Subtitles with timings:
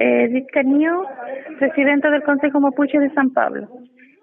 [0.00, 1.04] Eh, Edith Canillo,
[1.58, 3.68] presidenta del Consejo Mapuche de San Pablo.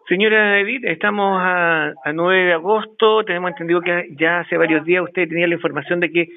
[0.08, 5.04] Señora Edith, estamos a, a 9 de agosto, tenemos entendido que ya hace varios días
[5.04, 6.30] usted tenía la información de que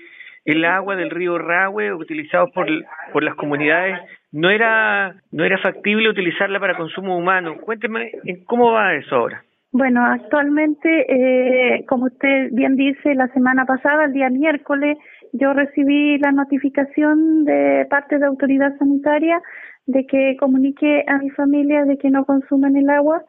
[0.45, 2.67] el agua del río Rahue utilizado por,
[3.15, 3.99] por las comunidades
[4.31, 7.57] no era no era factible utilizarla para consumo humano.
[7.63, 8.13] Cuénteme
[8.45, 9.43] cómo va eso ahora.
[9.73, 14.99] Bueno, actualmente, eh, como usted bien dice, la semana pasada, el día miércoles,
[15.33, 19.41] yo recibí la notificación de parte de autoridad sanitaria
[19.87, 23.25] de que comunique a mi familia de que no consumen el agua.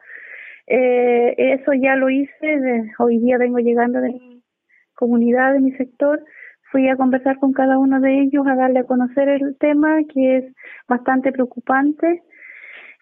[0.66, 4.42] Eh, eso ya lo hice, hoy día vengo llegando de mi
[4.94, 6.24] comunidad, de mi sector.
[6.72, 10.38] Fui a conversar con cada uno de ellos, a darle a conocer el tema, que
[10.38, 10.44] es
[10.88, 12.22] bastante preocupante.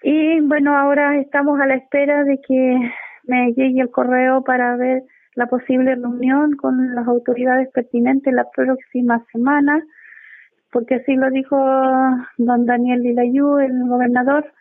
[0.02, 2.91] Y bueno, ahora estamos a la espera de que
[3.24, 5.02] me llegue el correo para ver
[5.34, 9.83] la posible reunión con las autoridades pertinentes la próxima semana,
[10.73, 11.56] porque así lo dijo
[12.38, 14.52] don Daniel Lilayú, el gobernador,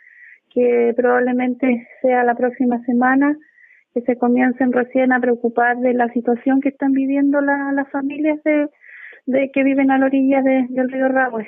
[0.54, 3.36] que probablemente sea la próxima semana
[3.94, 8.70] que se comiencen recién a preocupar de la situación que están viviendo las familias de,
[9.26, 11.48] de que viven a la orilla del río Rahue.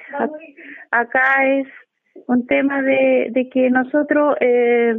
[0.92, 1.68] Acá es
[2.28, 4.96] un tema de, de que nosotros eh,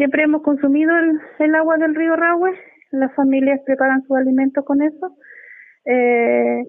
[0.00, 0.92] Siempre hemos consumido
[1.40, 2.58] el, agua del río Rahue,
[2.90, 5.14] las familias preparan su alimento con eso.
[5.84, 6.64] Eh,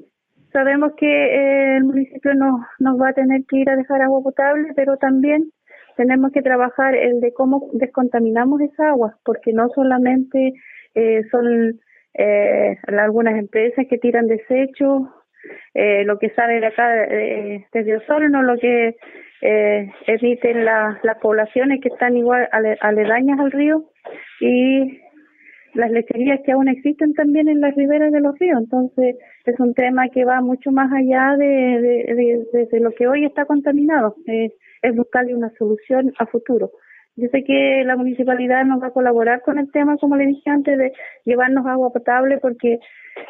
[0.52, 4.22] sabemos que eh, el municipio nos, nos va a tener que ir a dejar agua
[4.22, 5.50] potable, pero también
[5.96, 10.52] tenemos que trabajar el de cómo descontaminamos esa agua, porque no solamente
[10.96, 11.80] eh, son
[12.14, 15.04] eh, algunas empresas que tiran desechos,
[15.74, 18.98] eh, lo que sale de acá eh, desde Osorno, lo que
[19.42, 22.48] eh, eviten las poblaciones que están igual
[22.82, 23.86] aledañas al río
[24.40, 25.00] y
[25.74, 28.60] las lecherías que aún existen también en las riberas de los ríos.
[28.60, 33.26] Entonces, es un tema que va mucho más allá de, de, de, lo que hoy
[33.26, 34.16] está contaminado.
[34.28, 36.72] es buscarle una solución a futuro.
[37.16, 40.50] Yo sé que la municipalidad nos va a colaborar con el tema, como le dije
[40.50, 40.94] antes, de
[41.26, 42.80] llevarnos agua potable porque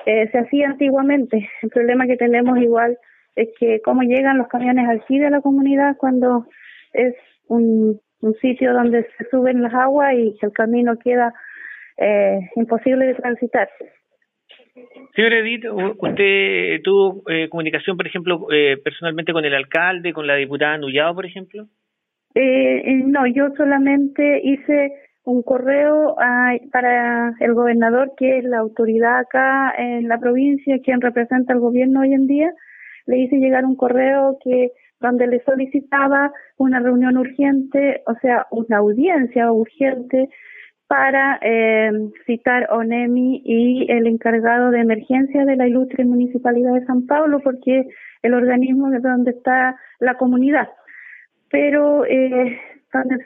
[0.06, 1.50] eh, se hacía antiguamente.
[1.62, 2.98] El problema que tenemos igual
[3.36, 6.46] es que cómo llegan los camiones al sí de la comunidad cuando
[6.94, 7.16] es
[7.48, 11.34] un, un sitio donde se suben las aguas y el camino queda
[11.98, 13.70] eh, imposible de transitar.
[15.16, 20.36] Señor Edith, ¿usted tuvo eh, comunicación, por ejemplo, eh, personalmente con el alcalde, con la
[20.36, 21.68] diputada Nullado, por ejemplo?
[22.34, 24.94] Eh, no, yo solamente hice
[25.24, 31.02] un correo a, para el gobernador, que es la autoridad acá en la provincia, quien
[31.02, 32.54] representa al gobierno hoy en día,
[33.06, 38.78] le hice llegar un correo que donde le solicitaba una reunión urgente, o sea, una
[38.78, 40.30] audiencia urgente
[40.88, 41.90] para eh,
[42.26, 47.88] citar ONEMI y el encargado de emergencia de la ilustre municipalidad de San Pablo, porque
[48.22, 50.68] el organismo es donde está la comunidad.
[51.50, 52.60] Pero eh,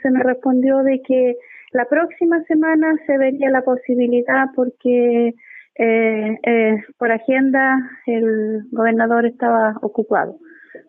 [0.02, 1.38] se me respondió de que
[1.72, 5.34] la próxima semana se vería la posibilidad porque
[5.78, 10.38] eh, eh, por agenda el gobernador estaba ocupado.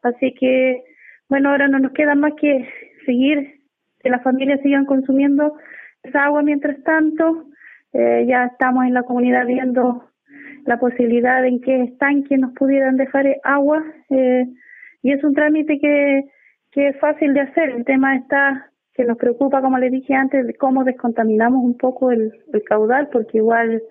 [0.03, 0.83] Así que,
[1.29, 2.69] bueno, ahora no nos queda más que
[3.05, 3.61] seguir,
[4.01, 5.57] que las familias sigan consumiendo
[6.03, 7.47] esa agua mientras tanto.
[7.93, 10.05] Eh, ya estamos en la comunidad viendo
[10.67, 14.47] la posibilidad en que estanques nos pudieran dejar agua eh,
[15.03, 16.25] y es un trámite que,
[16.73, 17.71] que es fácil de hacer.
[17.71, 22.11] El tema está que nos preocupa, como le dije antes, de cómo descontaminamos un poco
[22.11, 22.33] el
[22.67, 23.83] caudal, porque igual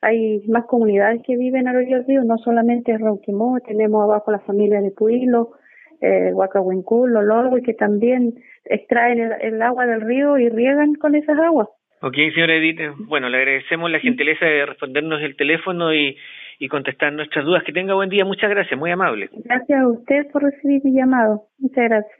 [0.00, 4.38] hay más comunidades que viven a orilla del río, no solamente Ronquimó, tenemos abajo la
[4.40, 5.52] familia de Puilo,
[6.00, 7.18] eh, Huacahuencul,
[7.58, 11.68] y que también extraen el, agua del río y riegan con esas aguas.
[12.00, 16.16] Ok, señora Edith, bueno, le agradecemos la gentileza de respondernos el teléfono y,
[16.60, 17.64] y contestar nuestras dudas.
[17.64, 19.28] Que tenga buen día, muchas gracias, muy amable.
[19.44, 21.42] Gracias a usted por recibir mi llamado.
[21.58, 22.12] Muchas gracias.